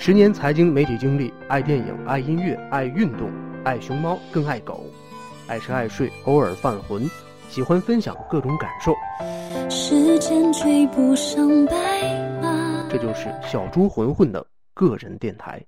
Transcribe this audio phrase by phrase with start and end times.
[0.00, 3.28] 十年财经媒体经历，爱电影，爱音乐，爱运动，
[3.64, 4.86] 爱熊猫，更爱狗，
[5.48, 7.02] 爱吃爱睡，偶尔犯浑，
[7.50, 8.94] 喜欢分享各种感受。
[9.68, 11.74] 时间追不上白
[12.40, 15.60] 马，这就是小猪混混的个人电台。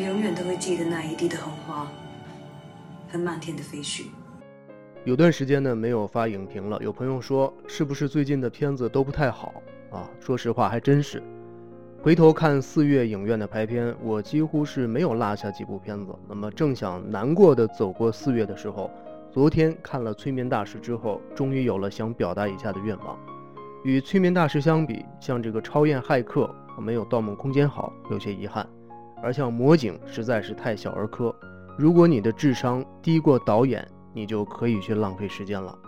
[0.00, 1.90] 永远都会记得那一地的红花
[3.10, 4.04] 和漫天的飞絮。
[5.04, 10.08] 有段时间呢没有发影评了，有朋友说是不是最近的片子都不太好啊？
[10.20, 11.22] 说实话还真是。
[12.02, 16.14] 回头看四月影院的排片，我几乎是没有落下几部片子。
[16.28, 18.90] 那么正想难过的走过四月的时候，
[19.30, 23.18] 昨天看了《催眠大师》之后，终于有了想表达一下的愿望。
[23.84, 28.66] 与《催眠大师》相比，像这个《超验骇客》没有《盗梦空间》好，有些遗憾。
[29.22, 31.34] 而像魔警实在是太小儿科，
[31.76, 35.78] 如果你的智商低过导演，你就可以去浪费时间了。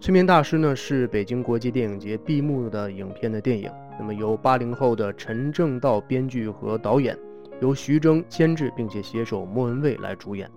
[0.00, 7.18] 催眠大师呢是北京国际电影节闭幕的影片的电影，那么由八零后的陈正道编剧和导演，
[7.60, 10.50] 由徐峥监制，并且携手莫文蔚来主演。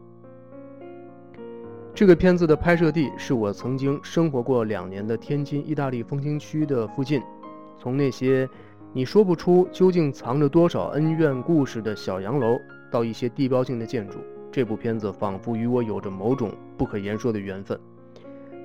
[1.93, 7.21] 这个片子的拍摄地是我曾经生活过两年的天津意大利风情区的附近，
[7.77, 8.47] 从那些。
[8.91, 12.59] 你说不出究竟藏着多少恩怨故事的小洋楼，
[12.89, 14.17] 到一些地标性的建筑，
[14.51, 17.79] 这部片子仿佛与我有着某种不可言说的缘分。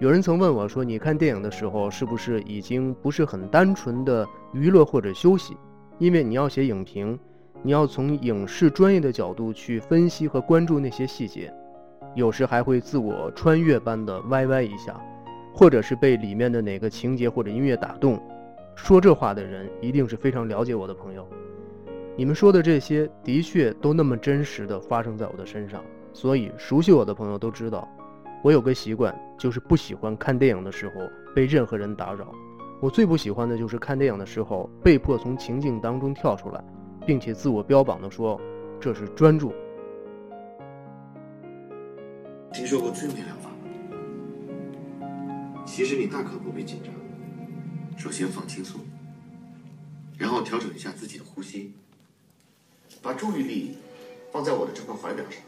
[0.01, 5.59] 有人曾问我说：“你看电影的时候，是不是已经不是很单纯的娱乐或者休息？
[5.99, 7.19] 因为你要写影评，
[7.63, 11.53] 你要从影视专业的角度去分析和关注那些细节，
[12.15, 14.99] 有时还会自我穿越般的歪歪一下，
[15.53, 18.19] 或者是被里面的哪个情节或者音乐打动。”
[18.75, 21.27] 说这话的人一定是非常了解我的朋友。
[22.17, 27.89] 你们说的这些的确都那么真实的发生在我的身上，所以熟悉我的朋友都知道，
[28.43, 30.95] 我有个习惯，就是不喜欢看电影的时候
[31.35, 32.33] 被任何人打扰。
[32.81, 36.63] 我最不喜欢的就是看电影的时候被迫从情境当中跳出来，
[37.07, 38.41] 并且自我标榜的说
[38.79, 39.53] 这是专注。
[42.53, 43.57] 听说过催眠疗法吗？
[45.65, 46.93] 其实你大可不必紧张。
[48.05, 48.83] 首先放轻松，
[50.19, 51.73] 然后调整一下自己的呼吸，
[53.01, 53.79] 把注意力
[54.31, 55.41] 放在我的这块怀表上。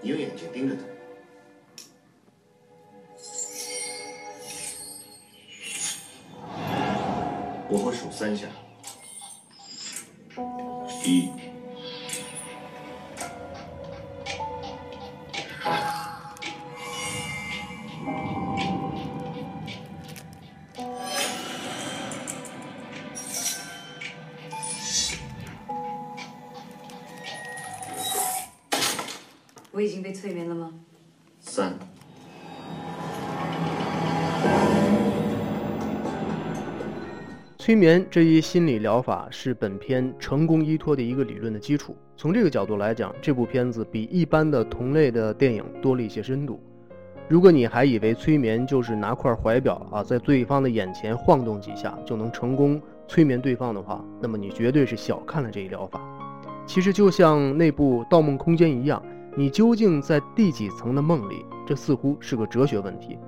[0.00, 0.84] 你用眼睛盯着它，
[7.68, 8.46] 我会数三下，
[11.04, 11.55] 一。
[29.86, 30.72] 已经被催眠了吗？
[31.38, 31.72] 三。
[37.56, 41.96] 催眠这一心理疗法是本片成功依托的一个理论的基础。
[42.16, 46.60] 从这个角度来讲，这部片子比一般的同类的电影多了一些深度。
[47.28, 56.00] 如果你还以为催眠就是拿块怀表啊，在对方的眼前晃动几下就能成功催眠对方的话，那么你绝对是小看了这一疗法。
[56.66, 59.02] 其实就像那部《盗梦空间》一样。
[59.38, 61.44] 你究竟在第几层的梦里？
[61.66, 63.18] 这似乎是个哲学问题。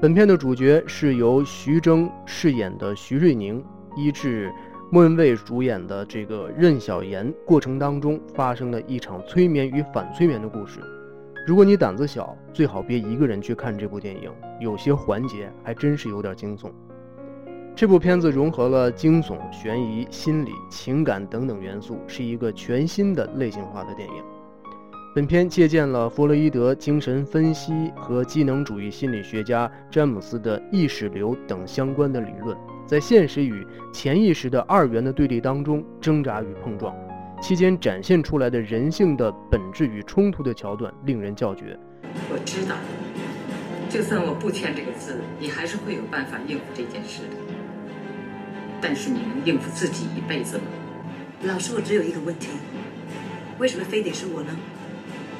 [0.00, 3.60] 本片的主角是由徐峥饰演的徐瑞宁，
[3.96, 4.52] 医治
[4.92, 10.78] 莫文蔚主演的这个任小妍过程当中发生的一场催眠与反催眠的故事。
[11.44, 14.30] 如果你胆子小，最好别一个人去看这部电影，
[14.60, 16.70] 有些环节还真是有点惊悚。
[17.74, 24.14] 这部片子融合了惊悚、悬疑、心理、情感等等元素，是一个全新的类型化的电影。
[25.14, 36.92] 本片借鉴了弗洛伊德精神分析和机能主义心理学家詹姆斯的意识流等相关的理论，在现实与潜意识的二元的对立当中挣扎与碰撞，
[37.40, 41.78] 期间展现出来的人性的本质与冲突的桥段令人叫绝。
[42.28, 42.74] 我知道，
[43.88, 47.36] 就算我不签这个字，你还是会有办法应付这件事的。
[48.80, 50.64] 但是你能应付自己一辈子吗？
[51.44, 52.48] 老师，我只有一个问题，
[53.60, 54.48] 为什么非得是我呢？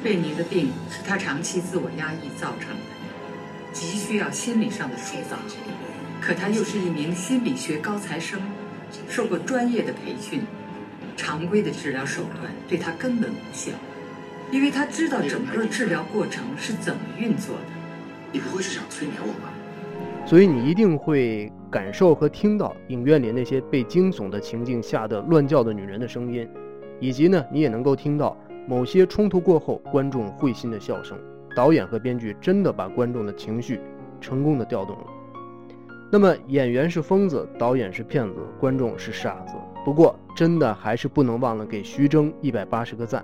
[0.05, 5.35] 贝尼的病是他长期自我压抑造成的，急需要心理上的疏导。
[6.21, 8.39] 可他又是一名心理学高材生，
[9.09, 10.43] 受过专业的培训，
[11.17, 13.71] 常规的治疗手段对他根本无效，
[14.51, 17.63] 因为他知道整个治疗过程是怎么运作的。
[18.31, 19.51] 你不会是想催眠我吧？
[20.23, 26.47] 所以你一定会感受和听到影院里那些被惊悚的情境吓得乱叫的女人的声音。
[26.99, 31.17] 以及呢，你也能够听到某些冲突过后观众会心的笑声。
[31.55, 33.79] 导演和编剧真的把观众的情绪
[34.19, 35.05] 成功的调动了。
[36.11, 39.53] 那么演员是疯子，导演是骗子，观众是傻子。
[39.85, 43.23] 不过真的还是不能忘了给徐峥一百八十个赞。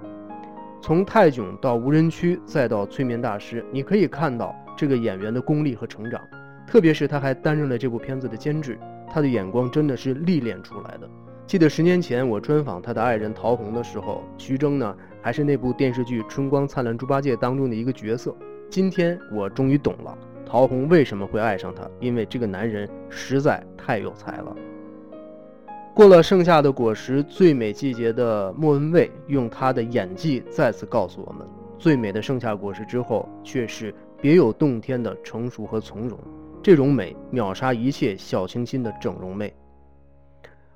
[0.81, 6.19] 从泰囧到无人区，再到催眠大师，你可以看到这个演员的功力和成长。
[6.65, 8.79] 特别是他还担任了这部片子的监制，
[9.09, 11.09] 他的眼光真的是历练出来的。
[11.45, 18.35] 记得十年前我专访他的爱人陶虹的时候，徐峥呢还是那部电视剧《春光灿烂猪八戒》当中的一个角色。
[18.69, 24.55] 今天我终于懂了陶虹为什么会爱上他，因为这个男人实在太有才了。
[25.93, 31.45] 过了盛夏的果实，最美季节的莫文蔚用她的演技再次告诉我们：
[31.77, 36.17] 最美的盛夏果实之后，却是别有洞天的成熟和从容。
[36.63, 39.53] 这种美秒杀一切小清新的整容妹。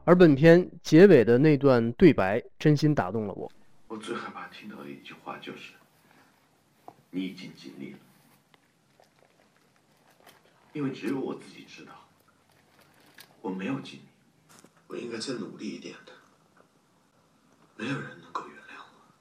[0.03, 3.50] 而本片结尾的那段对白，真心打动了我。
[3.88, 5.74] 我最害怕听到的一句话就是
[7.12, 8.00] ：“你已经尽力了。”
[10.74, 12.10] 因为只有我自己知道，
[13.42, 14.06] 我没有尽力，
[14.88, 16.12] 我应该再努力一点的。
[17.78, 19.14] 没有人能够原谅我。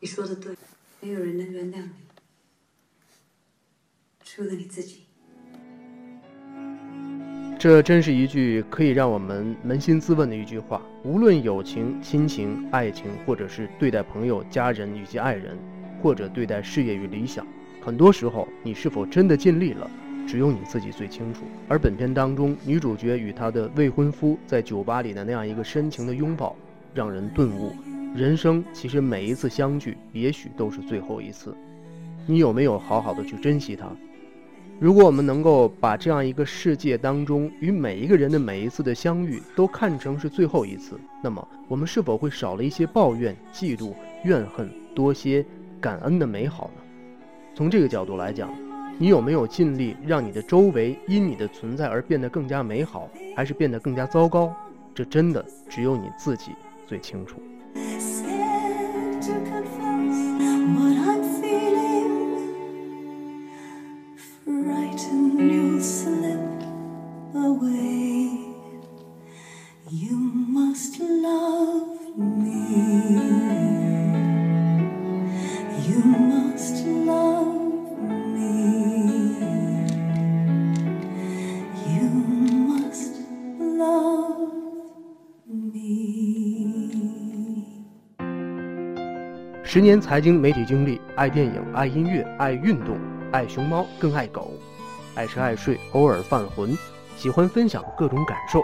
[0.00, 0.56] 你说的对，
[1.00, 2.06] 没有人能原谅你，
[4.24, 5.07] 除了你自己。
[7.58, 10.80] 这真是一句可以让我们扪心自问的一句话。
[11.02, 15.58] 无论友情、亲情、爱情，或者是对待朋友、家人以及爱人，
[16.00, 17.44] 或者对待事业与理想，
[17.80, 19.90] 很多时候你是否真的尽力了，
[20.24, 21.40] 只有你自己最清楚。
[21.66, 26.54] 而本片当中，女主角与她的未婚夫在酒吧里的那样一个深情的拥抱，
[26.94, 27.72] 让人顿悟：
[28.14, 31.52] 人生其实每一次相聚，也许都是最后一次。
[32.24, 33.90] 你有没有好好的去珍惜它？
[34.80, 43.92] 如果我们能够把这样一个世界当中与每一个人的每一次的相遇都看成是最后一次，那么我们是否会少了一些抱怨、嫉妒、
[44.22, 45.44] 怨恨，多些
[45.80, 46.82] 感恩的美好呢？
[47.56, 48.48] 从这个角度来讲，
[48.98, 54.54] 你有没有尽力让你的周围因你的存在而变得更加美好，还是变得更加糟糕？
[54.94, 56.52] 这真的只有你自己
[56.86, 57.42] 最清楚。
[89.64, 92.98] 十年财经媒体经历，爱电影，爱音乐，爱运动，
[93.32, 94.52] 爱熊猫，更爱狗，
[95.14, 96.76] 爱吃爱睡，偶尔犯浑，
[97.18, 98.62] 喜欢分享各种感受。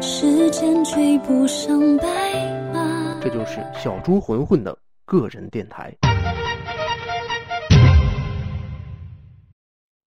[0.00, 5.92] 时间追不上白马，这就是小猪混混的个人电台。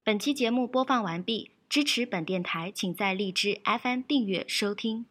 [0.06, 5.06] 本期节目播放完毕，支持本电台，请在荔枝 FM 订阅收听。